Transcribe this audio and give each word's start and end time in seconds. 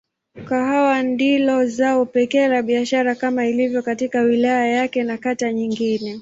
Kahawa 0.45 1.03
ndilo 1.03 1.65
zao 1.65 2.05
pekee 2.05 2.47
la 2.47 2.61
biashara 2.61 3.15
kama 3.15 3.45
ilivyo 3.45 3.81
katika 3.81 4.21
wilaya 4.21 4.67
yake 4.67 5.03
na 5.03 5.17
kata 5.17 5.53
nyingine. 5.53 6.19